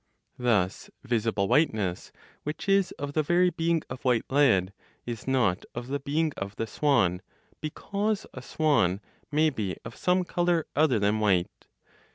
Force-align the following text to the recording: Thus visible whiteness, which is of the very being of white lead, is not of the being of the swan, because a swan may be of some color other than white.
Thus 0.39 0.89
visible 1.03 1.47
whiteness, 1.47 2.11
which 2.41 2.67
is 2.67 2.89
of 2.93 3.13
the 3.13 3.21
very 3.21 3.51
being 3.51 3.83
of 3.87 4.03
white 4.03 4.25
lead, 4.31 4.73
is 5.05 5.27
not 5.27 5.63
of 5.75 5.89
the 5.89 5.99
being 5.99 6.31
of 6.37 6.55
the 6.55 6.65
swan, 6.65 7.21
because 7.61 8.25
a 8.33 8.41
swan 8.41 8.99
may 9.31 9.51
be 9.51 9.77
of 9.85 9.95
some 9.95 10.23
color 10.23 10.65
other 10.75 10.97
than 10.97 11.19
white. 11.19 11.67